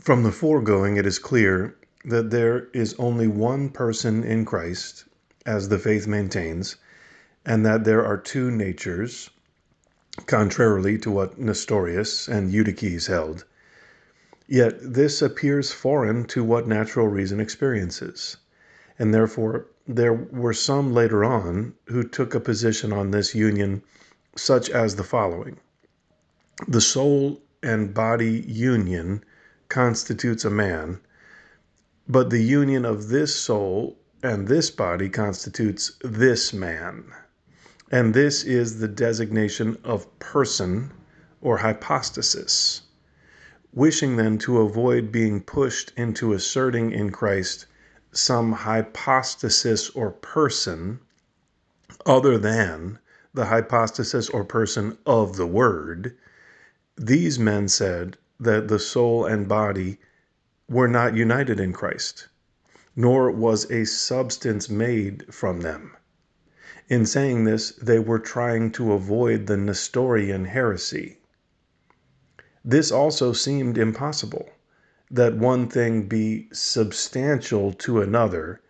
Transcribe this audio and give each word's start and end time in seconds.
From 0.00 0.22
the 0.22 0.30
foregoing, 0.30 0.96
it 0.96 1.06
is 1.06 1.18
clear 1.18 1.74
that 2.04 2.30
there 2.30 2.68
is 2.72 2.94
only 3.00 3.26
one 3.26 3.68
person 3.68 4.22
in 4.22 4.44
Christ, 4.44 5.04
as 5.44 5.70
the 5.70 5.78
faith 5.80 6.06
maintains, 6.06 6.76
and 7.44 7.66
that 7.66 7.82
there 7.82 8.04
are 8.06 8.16
two 8.16 8.48
natures, 8.52 9.28
contrarily 10.26 10.98
to 10.98 11.10
what 11.10 11.40
Nestorius 11.40 12.28
and 12.28 12.52
Eutyches 12.52 13.08
held. 13.08 13.44
Yet 14.46 14.76
this 14.80 15.20
appears 15.20 15.72
foreign 15.72 16.26
to 16.26 16.44
what 16.44 16.68
natural 16.68 17.08
reason 17.08 17.40
experiences, 17.40 18.36
and 19.00 19.12
therefore 19.12 19.66
there 19.88 20.14
were 20.14 20.54
some 20.54 20.94
later 20.94 21.24
on 21.24 21.74
who 21.86 22.04
took 22.04 22.36
a 22.36 22.40
position 22.40 22.92
on 22.92 23.10
this 23.10 23.34
union, 23.34 23.82
such 24.36 24.70
as 24.70 24.94
the 24.94 25.02
following 25.02 25.58
The 26.68 26.80
soul 26.80 27.42
and 27.64 27.92
body 27.92 28.44
union 28.46 29.24
constitutes 29.68 30.44
a 30.44 30.50
man, 30.50 31.00
but 32.08 32.30
the 32.30 32.42
union 32.42 32.84
of 32.84 33.08
this 33.08 33.34
soul 33.34 33.98
and 34.22 34.48
this 34.48 34.70
body 34.70 35.08
constitutes 35.08 35.92
this 36.02 36.52
man. 36.52 37.04
And 37.90 38.14
this 38.14 38.44
is 38.44 38.80
the 38.80 38.88
designation 38.88 39.76
of 39.84 40.18
person 40.18 40.92
or 41.40 41.58
hypostasis. 41.58 42.82
Wishing 43.72 44.16
then 44.16 44.38
to 44.38 44.58
avoid 44.58 45.12
being 45.12 45.42
pushed 45.42 45.92
into 45.96 46.32
asserting 46.32 46.90
in 46.90 47.10
Christ 47.10 47.66
some 48.12 48.52
hypostasis 48.52 49.90
or 49.90 50.10
person 50.10 51.00
other 52.06 52.38
than 52.38 52.98
the 53.34 53.46
hypostasis 53.46 54.28
or 54.30 54.44
person 54.44 54.98
of 55.06 55.36
the 55.36 55.46
Word, 55.46 56.16
these 56.96 57.38
men 57.38 57.68
said 57.68 58.16
that 58.40 58.68
the 58.68 58.78
soul 58.78 59.24
and 59.24 59.48
body 59.48 59.98
were 60.68 60.88
not 60.88 61.16
united 61.16 61.58
in 61.58 61.72
Christ, 61.72 62.28
nor 62.94 63.30
was 63.30 63.70
a 63.70 63.84
substance 63.84 64.68
made 64.68 65.32
from 65.34 65.60
them. 65.60 65.96
In 66.88 67.04
saying 67.04 67.44
this, 67.44 67.72
they 67.72 67.98
were 67.98 68.18
trying 68.18 68.70
to 68.72 68.92
avoid 68.92 69.46
the 69.46 69.56
Nestorian 69.56 70.44
heresy. 70.44 71.18
This 72.64 72.92
also 72.92 73.32
seemed 73.32 73.76
impossible, 73.76 74.48
that 75.10 75.36
one 75.36 75.68
thing 75.68 76.06
be 76.08 76.48
substantial 76.52 77.72
to 77.72 78.00
another, 78.00 78.60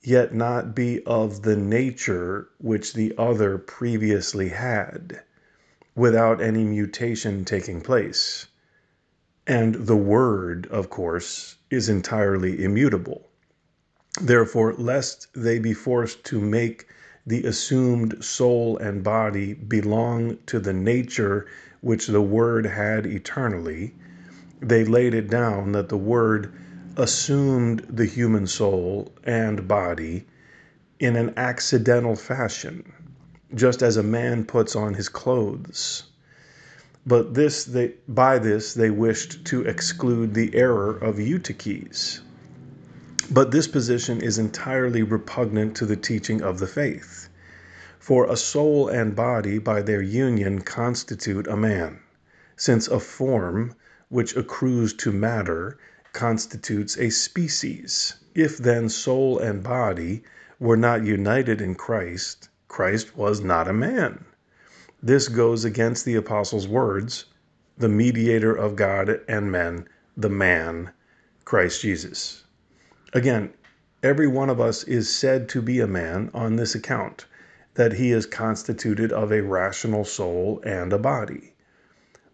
yet 0.00 0.34
not 0.34 0.74
be 0.74 1.02
of 1.04 1.42
the 1.42 1.56
nature 1.56 2.48
which 2.58 2.94
the 2.94 3.14
other 3.18 3.58
previously 3.58 4.48
had, 4.48 5.22
without 5.94 6.40
any 6.40 6.64
mutation 6.64 7.44
taking 7.44 7.80
place. 7.80 8.46
And 9.54 9.74
the 9.74 9.98
Word, 9.98 10.66
of 10.70 10.88
course, 10.88 11.56
is 11.68 11.90
entirely 11.90 12.64
immutable. 12.64 13.28
Therefore, 14.18 14.72
lest 14.72 15.26
they 15.34 15.58
be 15.58 15.74
forced 15.74 16.24
to 16.24 16.40
make 16.40 16.86
the 17.26 17.44
assumed 17.44 18.24
soul 18.24 18.78
and 18.78 19.04
body 19.04 19.52
belong 19.52 20.38
to 20.46 20.58
the 20.58 20.72
nature 20.72 21.44
which 21.82 22.06
the 22.06 22.22
Word 22.22 22.64
had 22.64 23.04
eternally, 23.04 23.94
they 24.62 24.86
laid 24.86 25.12
it 25.12 25.28
down 25.28 25.72
that 25.72 25.90
the 25.90 25.98
Word 25.98 26.50
assumed 26.96 27.80
the 27.90 28.06
human 28.06 28.46
soul 28.46 29.12
and 29.22 29.68
body 29.68 30.24
in 30.98 31.14
an 31.14 31.34
accidental 31.36 32.16
fashion, 32.16 32.90
just 33.54 33.82
as 33.82 33.98
a 33.98 34.02
man 34.02 34.46
puts 34.46 34.74
on 34.74 34.94
his 34.94 35.10
clothes. 35.10 36.04
But 37.04 37.34
this 37.34 37.64
they 37.64 37.94
by 38.06 38.38
this 38.38 38.74
they 38.74 38.88
wished 38.88 39.44
to 39.46 39.62
exclude 39.62 40.34
the 40.34 40.54
error 40.54 40.96
of 40.96 41.18
Eutyches. 41.18 42.20
But 43.28 43.50
this 43.50 43.66
position 43.66 44.20
is 44.20 44.38
entirely 44.38 45.02
repugnant 45.02 45.74
to 45.78 45.86
the 45.86 45.96
teaching 45.96 46.42
of 46.42 46.60
the 46.60 46.68
faith. 46.68 47.28
For 47.98 48.30
a 48.30 48.36
soul 48.36 48.86
and 48.88 49.16
body 49.16 49.58
by 49.58 49.82
their 49.82 50.00
union 50.00 50.60
constitute 50.60 51.48
a 51.48 51.56
man, 51.56 51.98
since 52.56 52.86
a 52.86 53.00
form 53.00 53.74
which 54.08 54.36
accrues 54.36 54.94
to 54.94 55.10
matter 55.10 55.78
constitutes 56.12 56.96
a 56.98 57.10
species. 57.10 58.14
If 58.36 58.58
then 58.58 58.88
soul 58.88 59.40
and 59.40 59.60
body 59.64 60.22
were 60.60 60.76
not 60.76 61.04
united 61.04 61.60
in 61.60 61.74
Christ, 61.74 62.48
Christ 62.68 63.16
was 63.16 63.40
not 63.40 63.66
a 63.66 63.72
man. 63.72 64.24
This 65.04 65.26
goes 65.26 65.64
against 65.64 66.04
the 66.04 66.14
Apostle's 66.14 66.68
words, 66.68 67.24
the 67.76 67.88
mediator 67.88 68.54
of 68.54 68.76
God 68.76 69.20
and 69.26 69.50
men, 69.50 69.88
the 70.16 70.28
man, 70.28 70.92
Christ 71.44 71.82
Jesus. 71.82 72.44
Again, 73.12 73.52
every 74.04 74.28
one 74.28 74.48
of 74.48 74.60
us 74.60 74.84
is 74.84 75.12
said 75.12 75.48
to 75.48 75.60
be 75.60 75.80
a 75.80 75.88
man 75.88 76.30
on 76.32 76.54
this 76.54 76.76
account, 76.76 77.26
that 77.74 77.94
he 77.94 78.12
is 78.12 78.26
constituted 78.26 79.10
of 79.10 79.32
a 79.32 79.42
rational 79.42 80.04
soul 80.04 80.62
and 80.64 80.92
a 80.92 80.98
body. 80.98 81.54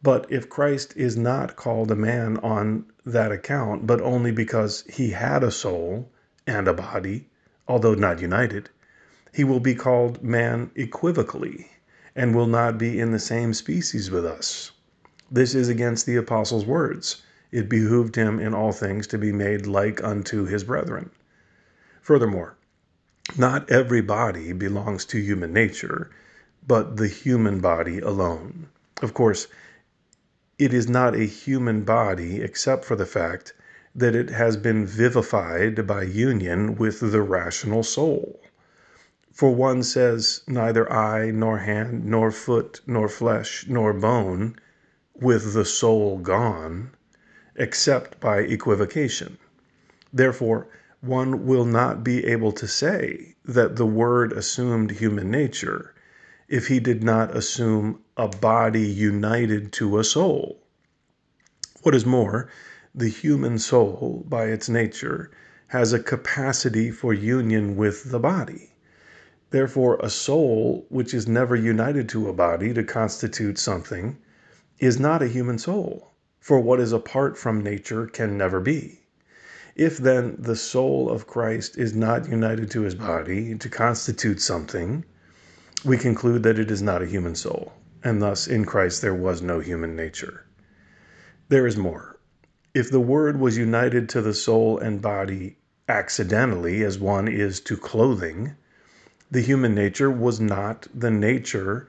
But 0.03 0.31
if 0.31 0.51
Christ 0.51 0.93
is 0.95 1.17
not 1.17 1.57
called 1.57 1.91
a 1.91 1.97
man 1.97 2.37
on 2.43 2.85
that 3.07 3.33
account, 3.33 3.87
but 3.87 4.03
only 4.03 4.31
because 4.31 4.85
he 4.91 5.13
had 5.13 5.43
a 5.43 5.51
soul 5.51 6.13
and 6.47 6.69
a 6.69 6.75
body, 6.75 7.31
although 7.67 7.95
not 7.95 8.21
united, 8.21 8.69
he 9.33 9.43
will 9.43 9.61
be 9.61 9.75
called 9.75 10.23
man 10.23 10.71
equivocally 10.77 11.71
and 12.19 12.35
will 12.35 12.49
not 12.49 12.77
be 12.77 12.99
in 12.99 13.13
the 13.13 13.19
same 13.21 13.55
species 13.55 14.11
with 14.11 14.27
us. 14.27 14.73
This 15.31 15.55
is 15.55 15.69
against 15.69 16.05
the 16.05 16.17
apostle's 16.17 16.67
words. 16.67 17.23
It 17.53 17.69
behooved 17.69 18.17
him 18.17 18.41
in 18.41 18.55
all 18.55 18.73
things 18.73 19.07
to 19.07 19.19
be 19.19 19.31
made 19.31 19.69
like 19.69 20.03
unto 20.03 20.45
his 20.45 20.65
brethren. 20.65 21.11
Furthermore, 22.03 22.57
not 23.37 23.71
every 23.71 24.01
body 24.01 24.53
belongs 24.53 25.05
to 25.05 25.19
human 25.19 25.53
nature, 25.53 26.11
but 26.67 26.97
the 26.97 27.07
human 27.07 27.61
body 27.61 28.01
alone. 28.01 28.67
Of 29.01 29.15
course, 29.15 29.47
it 30.59 30.75
is 30.75 30.89
not 30.89 31.15
a 31.15 31.23
human 31.25 31.83
body 31.83 32.43
except 32.43 32.85
for 32.85 32.97
the 32.97 33.07
fact 33.07 33.55
that 33.95 34.17
it 34.17 34.31
has 34.31 34.57
been 34.57 34.85
vivified 34.85 35.87
by 35.87 36.03
union 36.03 36.75
with 36.75 36.99
the 36.99 37.23
rational 37.23 37.85
soul. 37.85 38.41
For 39.39 39.55
one 39.55 39.85
says, 39.85 40.43
Neither 40.49 40.93
eye, 40.93 41.31
nor 41.31 41.59
hand, 41.59 42.05
nor 42.05 42.33
foot, 42.33 42.81
nor 42.89 43.09
flesh, 43.09 43.67
nor 43.69 43.93
bone, 43.93 44.57
with 45.15 45.53
the 45.55 45.65
soul 45.65 46.19
gone, 46.19 46.91
except 47.55 48.19
by 48.19 48.41
equivocation. 48.41 49.39
Therefore, 50.13 50.67
one 51.01 51.47
will 51.47 51.65
not 51.65 52.03
be 52.03 52.25
able 52.25 52.51
to 52.51 52.67
say 52.67 53.37
that 53.45 53.77
the 53.77 53.87
Word 53.87 54.33
assumed 54.33 54.91
human 54.91 55.31
nature 55.31 55.95
if 56.49 56.67
he 56.67 56.81
did 56.81 57.05
not 57.05 57.37
assume 57.37 58.01
a 58.17 58.27
body 58.27 58.83
united 58.89 59.71
to 59.75 60.01
a 60.01 60.03
soul. 60.03 60.67
What 61.83 61.95
is 61.95 62.05
more, 62.05 62.49
the 62.93 63.07
human 63.09 63.61
soul, 63.61 64.25
by 64.29 64.47
its 64.47 64.69
nature, 64.69 65.31
has 65.69 65.93
a 65.93 66.03
capacity 66.03 66.91
for 66.91 67.15
union 67.15 67.77
with 67.77 68.11
the 68.11 68.19
body. 68.19 68.68
Therefore, 69.51 69.99
a 70.03 70.11
soul 70.11 70.85
which 70.91 71.15
is 71.15 71.27
never 71.27 71.57
united 71.57 72.07
to 72.11 72.29
a 72.29 72.35
body 72.35 72.75
to 72.75 72.85
constitute 72.85 73.57
something 73.57 74.19
is 74.79 75.01
not 75.01 75.23
a 75.23 75.27
human 75.27 75.57
soul, 75.57 76.13
for 76.39 76.61
what 76.61 76.81
is 76.81 76.93
apart 76.93 77.39
from 77.39 77.63
nature 77.63 78.07
can 78.07 78.37
never 78.37 78.61
be. 78.61 79.07
If 79.75 79.97
then 79.97 80.37
the 80.39 80.55
soul 80.55 81.09
of 81.09 81.27
Christ 81.27 81.79
is 81.79 81.97
not 81.97 82.29
united 82.29 82.71
to 82.73 82.83
his 82.83 82.95
body 82.95 83.55
to 83.55 83.69
constitute 83.71 84.43
something, 84.43 85.07
we 85.83 85.97
conclude 85.97 86.43
that 86.43 86.59
it 86.59 86.71
is 86.71 86.83
not 86.83 87.01
a 87.01 87.07
human 87.07 87.35
soul, 87.35 87.73
and 88.05 88.21
thus 88.21 88.47
in 88.49 88.67
Christ 88.67 89.01
there 89.01 89.15
was 89.15 89.41
no 89.41 89.61
human 89.61 89.97
nature. 89.97 90.45
There 91.49 91.67
is 91.67 91.79
more. 91.79 92.19
If 92.75 92.91
the 92.91 93.01
Word 93.01 93.41
was 93.41 93.57
united 93.57 94.11
to 94.11 94.21
the 94.21 94.35
soul 94.35 94.79
and 94.79 95.01
body 95.01 95.57
accidentally, 95.89 96.83
as 96.83 96.99
one 96.99 97.29
is 97.29 97.61
to 97.61 97.79
clothing, 97.79 98.55
the 99.31 99.41
human 99.43 99.75
nature 99.75 100.11
was 100.11 100.41
not 100.41 100.87
the 100.95 101.11
nature 101.11 101.87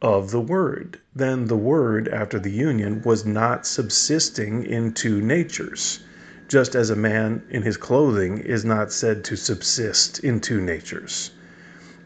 of 0.00 0.30
the 0.30 0.40
Word. 0.40 1.00
Then 1.14 1.46
the 1.46 1.56
Word, 1.56 2.08
after 2.08 2.38
the 2.38 2.50
union, 2.50 3.02
was 3.04 3.26
not 3.26 3.66
subsisting 3.66 4.62
in 4.62 4.92
two 4.92 5.20
natures, 5.20 6.04
just 6.46 6.76
as 6.76 6.90
a 6.90 6.96
man 6.96 7.42
in 7.50 7.62
his 7.62 7.76
clothing 7.76 8.38
is 8.38 8.64
not 8.64 8.92
said 8.92 9.24
to 9.24 9.36
subsist 9.36 10.20
in 10.20 10.40
two 10.40 10.60
natures. 10.60 11.32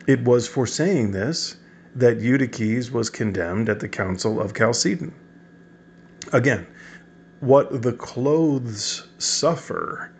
It 0.06 0.24
was 0.24 0.48
for 0.48 0.66
saying 0.66 1.10
this 1.10 1.56
that 1.94 2.20
Eutyches 2.20 2.90
was 2.90 3.10
condemned 3.10 3.68
at 3.68 3.80
the 3.80 3.88
Council 3.88 4.40
of 4.40 4.54
Chalcedon. 4.54 5.12
Again, 6.32 6.66
what 7.40 7.82
the 7.82 7.92
clothes 7.92 9.06
suffer 9.18 10.10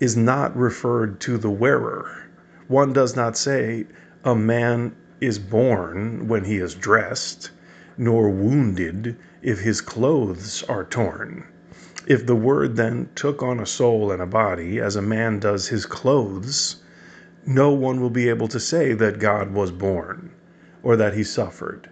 is 0.00 0.16
not 0.16 0.56
referred 0.56 1.20
to 1.20 1.38
the 1.38 1.50
wearer. 1.50 2.24
One 2.66 2.92
does 2.92 3.14
not 3.14 3.36
say, 3.36 3.86
a 4.28 4.34
man 4.36 4.92
is 5.22 5.38
born 5.38 6.28
when 6.28 6.44
he 6.44 6.58
is 6.58 6.74
dressed, 6.74 7.50
nor 7.96 8.28
wounded 8.28 9.16
if 9.40 9.60
his 9.60 9.80
clothes 9.80 10.62
are 10.68 10.84
torn. 10.84 11.44
If 12.06 12.26
the 12.26 12.36
Word 12.36 12.76
then 12.76 13.08
took 13.14 13.42
on 13.42 13.58
a 13.58 13.64
soul 13.64 14.12
and 14.12 14.20
a 14.20 14.26
body, 14.26 14.78
as 14.80 14.96
a 14.96 15.00
man 15.00 15.38
does 15.38 15.68
his 15.68 15.86
clothes, 15.86 16.76
no 17.46 17.72
one 17.72 18.02
will 18.02 18.10
be 18.10 18.28
able 18.28 18.48
to 18.48 18.60
say 18.60 18.92
that 18.92 19.18
God 19.18 19.54
was 19.54 19.70
born 19.72 20.28
or 20.82 20.94
that 20.94 21.14
he 21.14 21.24
suffered 21.24 21.88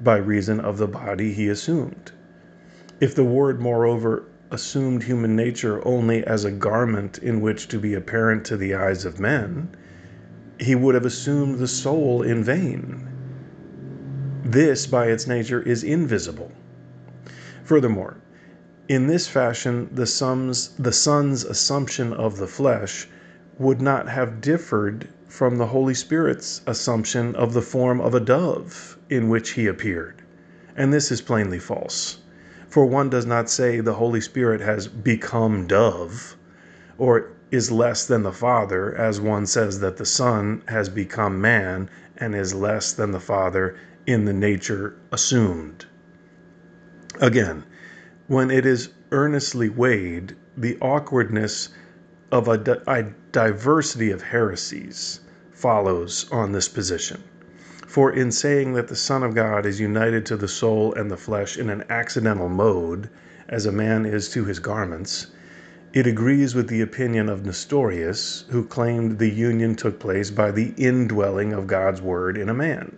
by 0.00 0.18
reason 0.18 0.60
of 0.60 0.78
the 0.78 0.86
body 0.86 1.32
he 1.32 1.48
assumed. 1.48 2.12
If 3.00 3.16
the 3.16 3.24
Word, 3.24 3.60
moreover, 3.60 4.22
assumed 4.52 5.02
human 5.02 5.34
nature 5.34 5.84
only 5.84 6.22
as 6.24 6.44
a 6.44 6.52
garment 6.52 7.18
in 7.18 7.40
which 7.40 7.66
to 7.66 7.80
be 7.80 7.94
apparent 7.94 8.44
to 8.44 8.56
the 8.56 8.76
eyes 8.76 9.04
of 9.04 9.18
men, 9.18 9.70
he 10.60 10.74
would 10.74 10.94
have 10.94 11.06
assumed 11.06 11.58
the 11.58 11.68
soul 11.68 12.22
in 12.22 12.44
vain. 12.44 13.08
This, 14.44 14.86
by 14.86 15.06
its 15.06 15.26
nature, 15.26 15.62
is 15.62 15.82
invisible. 15.82 16.52
Furthermore, 17.64 18.18
in 18.88 19.06
this 19.06 19.28
fashion, 19.28 19.88
the, 19.92 20.06
sums, 20.06 20.70
the 20.78 20.92
Son's 20.92 21.44
assumption 21.44 22.12
of 22.12 22.36
the 22.36 22.46
flesh 22.46 23.08
would 23.58 23.80
not 23.80 24.08
have 24.08 24.40
differed 24.40 25.08
from 25.28 25.56
the 25.56 25.66
Holy 25.66 25.94
Spirit's 25.94 26.60
assumption 26.66 27.34
of 27.36 27.54
the 27.54 27.62
form 27.62 28.00
of 28.00 28.14
a 28.14 28.20
dove 28.20 28.98
in 29.08 29.28
which 29.28 29.50
he 29.50 29.66
appeared. 29.66 30.22
And 30.76 30.92
this 30.92 31.12
is 31.12 31.20
plainly 31.20 31.58
false. 31.58 32.18
For 32.68 32.84
one 32.86 33.10
does 33.10 33.26
not 33.26 33.48
say 33.48 33.80
the 33.80 33.94
Holy 33.94 34.20
Spirit 34.20 34.60
has 34.60 34.88
become 34.88 35.66
dove, 35.66 36.36
or 36.98 37.30
is 37.50 37.70
less 37.70 38.06
than 38.06 38.22
the 38.22 38.32
Father, 38.32 38.94
as 38.94 39.20
one 39.20 39.46
says 39.46 39.80
that 39.80 39.96
the 39.96 40.06
Son 40.06 40.62
has 40.68 40.88
become 40.88 41.40
man 41.40 41.90
and 42.16 42.34
is 42.34 42.54
less 42.54 42.92
than 42.92 43.10
the 43.10 43.20
Father 43.20 43.76
in 44.06 44.24
the 44.24 44.32
nature 44.32 44.94
assumed. 45.10 45.86
Again, 47.20 47.64
when 48.28 48.50
it 48.50 48.64
is 48.64 48.90
earnestly 49.10 49.68
weighed, 49.68 50.36
the 50.56 50.78
awkwardness 50.80 51.70
of 52.30 52.46
a, 52.46 52.56
di- 52.56 52.78
a 52.86 53.02
diversity 53.32 54.10
of 54.10 54.22
heresies 54.22 55.20
follows 55.52 56.26
on 56.30 56.52
this 56.52 56.68
position. 56.68 57.22
For 57.86 58.12
in 58.12 58.30
saying 58.30 58.74
that 58.74 58.86
the 58.86 58.94
Son 58.94 59.24
of 59.24 59.34
God 59.34 59.66
is 59.66 59.80
united 59.80 60.24
to 60.26 60.36
the 60.36 60.46
soul 60.46 60.94
and 60.94 61.10
the 61.10 61.16
flesh 61.16 61.58
in 61.58 61.68
an 61.68 61.82
accidental 61.90 62.48
mode, 62.48 63.10
as 63.48 63.66
a 63.66 63.72
man 63.72 64.06
is 64.06 64.28
to 64.30 64.44
his 64.44 64.60
garments, 64.60 65.26
it 65.92 66.06
agrees 66.06 66.54
with 66.54 66.68
the 66.68 66.80
opinion 66.80 67.28
of 67.28 67.44
Nestorius, 67.44 68.44
who 68.50 68.64
claimed 68.64 69.18
the 69.18 69.28
union 69.28 69.74
took 69.74 69.98
place 69.98 70.30
by 70.30 70.52
the 70.52 70.72
indwelling 70.76 71.52
of 71.52 71.66
God's 71.66 72.00
word 72.00 72.38
in 72.38 72.48
a 72.48 72.54
man. 72.54 72.96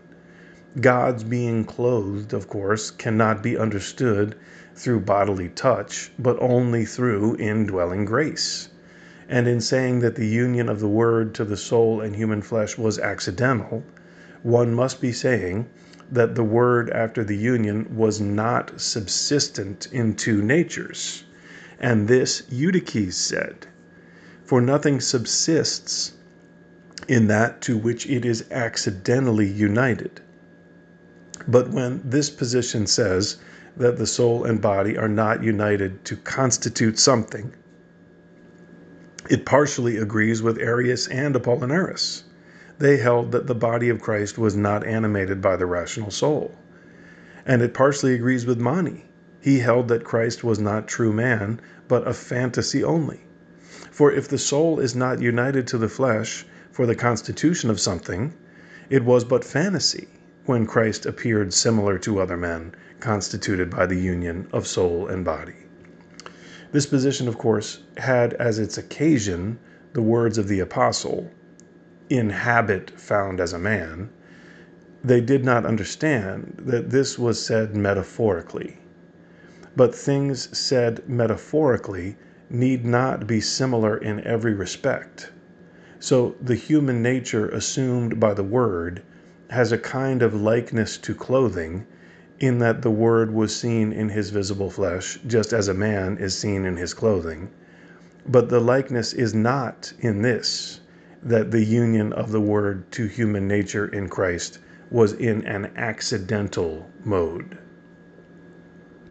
God's 0.79 1.25
being 1.25 1.65
clothed, 1.65 2.35
of 2.35 2.49
course, 2.49 2.91
cannot 2.91 3.43
be 3.43 3.57
understood 3.57 4.35
through 4.75 5.01
bodily 5.01 5.49
touch, 5.49 6.13
but 6.19 6.37
only 6.41 6.85
through 6.85 7.37
indwelling 7.37 8.05
grace. 8.05 8.69
And 9.27 9.49
in 9.49 9.63
saying 9.63 10.01
that 10.01 10.17
the 10.17 10.27
union 10.27 10.69
of 10.69 10.81
the 10.81 10.89
Word 10.89 11.33
to 11.37 11.47
the 11.47 11.57
soul 11.57 12.03
and 12.03 12.15
human 12.15 12.43
flesh 12.43 12.77
was 12.77 12.99
accidental, 12.99 13.85
one 14.43 14.75
must 14.75 15.01
be 15.01 15.13
saying 15.13 15.67
that 16.11 16.35
the 16.35 16.45
Word 16.45 16.91
after 16.91 17.25
the 17.25 17.37
union 17.37 17.97
was 17.97 18.21
not 18.21 18.79
subsistent 18.79 19.89
in 19.93 20.15
two 20.15 20.43
natures. 20.43 21.25
And 21.83 22.07
this 22.07 22.45
Eutyches 22.49 23.17
said, 23.17 23.67
For 24.45 24.61
nothing 24.61 25.01
subsists 25.01 26.13
in 27.09 27.27
that 27.27 27.61
to 27.63 27.77
which 27.77 28.07
it 28.07 28.25
is 28.25 28.45
accidentally 28.53 29.49
united. 29.49 30.21
But 31.49 31.71
when 31.71 32.01
this 32.05 32.31
position 32.31 32.87
says 32.87 33.39
that 33.77 33.99
the 33.99 34.07
soul 34.07 34.45
and 34.45 34.61
body 34.61 34.97
are 34.97 35.09
not 35.09 35.43
united 35.43 36.05
to 36.05 36.17
constitute 36.17 37.01
something, 37.01 37.53
it 39.29 39.45
partially 39.45 39.97
agrees 39.97 40.41
with 40.41 40.59
Arius 40.59 41.09
and 41.09 41.35
Apollinaris. 41.35 42.23
They 42.79 42.99
held 42.99 43.33
that 43.33 43.49
the 43.49 43.55
body 43.57 43.89
of 43.89 44.01
Christ 44.01 44.39
was 44.39 44.55
not 44.55 44.87
animated 44.87 45.43
by 45.43 45.57
the 45.57 45.67
rational 45.67 46.13
soul. 46.13 46.55
And 47.45 47.61
it 47.61 47.75
partially 47.75 48.15
agrees 48.15 48.47
with 48.47 48.61
Mani. 48.61 49.05
He 49.45 49.59
held 49.59 49.89
that 49.89 50.05
Christ 50.05 50.45
was 50.45 50.61
not 50.61 50.87
true 50.87 51.13
man, 51.13 51.61
but 51.89 52.07
a 52.07 52.13
fantasy 52.15 52.85
only. 52.85 53.23
For 53.91 54.13
if 54.13 54.29
the 54.29 54.39
soul 54.39 54.79
is 54.79 54.95
not 54.95 55.21
united 55.21 55.67
to 55.67 55.79
the 55.79 55.89
flesh 55.89 56.47
for 56.71 56.87
the 56.87 56.95
constitution 56.95 57.69
of 57.69 57.81
something, 57.81 58.35
it 58.89 59.05
was 59.05 59.25
but 59.25 59.43
fantasy 59.45 60.07
when 60.47 60.65
Christ 60.65 61.07
appeared 61.07 61.53
similar 61.53 61.99
to 61.99 62.21
other 62.21 62.37
men, 62.37 62.73
constituted 63.01 63.69
by 63.69 63.85
the 63.87 63.97
union 63.99 64.47
of 64.53 64.69
soul 64.69 65.09
and 65.09 65.25
body. 65.25 65.57
This 66.71 66.87
position, 66.87 67.27
of 67.27 67.37
course, 67.37 67.83
had 67.97 68.35
as 68.35 68.61
its 68.61 68.79
occasion 68.79 69.59
the 69.93 70.03
words 70.03 70.39
of 70.39 70.47
the 70.47 70.61
apostle, 70.61 71.33
in 72.09 72.31
habit 72.31 72.93
found 72.97 73.41
as 73.41 73.53
a 73.53 73.59
man. 73.59 74.09
They 75.03 75.21
did 75.21 75.45
not 75.45 75.67
understand 75.67 76.63
that 76.65 76.91
this 76.91 77.19
was 77.19 77.45
said 77.45 77.75
metaphorically. 77.75 78.79
But 79.75 79.95
things 79.95 80.51
said 80.55 81.01
metaphorically 81.09 82.19
need 82.51 82.85
not 82.85 83.27
be 83.27 83.41
similar 83.41 83.97
in 83.97 84.21
every 84.21 84.53
respect. 84.53 85.31
So 85.99 86.35
the 86.43 86.57
human 86.57 87.03
nature 87.03 87.49
assumed 87.49 88.21
by 88.21 88.35
the 88.35 88.45
word 88.45 89.01
has 89.49 89.73
a 89.73 89.79
kind 89.79 90.21
of 90.21 90.35
likeness 90.35 90.99
to 90.99 91.15
clothing, 91.15 91.87
in 92.39 92.59
that 92.59 92.83
the 92.83 92.91
Word 92.91 93.33
was 93.33 93.55
seen 93.55 93.93
in 93.93 94.09
his 94.09 94.31
visible 94.31 94.69
flesh, 94.69 95.19
just 95.27 95.53
as 95.53 95.69
a 95.69 95.75
man 95.75 96.19
is 96.19 96.37
seen 96.37 96.65
in 96.65 96.77
his 96.77 96.93
clothing. 96.93 97.49
But 98.27 98.49
the 98.49 98.61
likeness 98.61 99.13
is 99.13 99.33
not 99.35 99.93
in 100.01 100.23
this, 100.23 100.81
that 101.23 101.51
the 101.51 101.63
union 101.65 102.13
of 102.13 102.33
the 102.33 102.41
Word 102.41 102.91
to 102.93 103.07
human 103.07 103.47
nature 103.47 103.87
in 103.87 104.09
Christ 104.09 104.59
was 104.91 105.13
in 105.13 105.47
an 105.47 105.71
accidental 105.77 106.91
mode. 107.05 107.57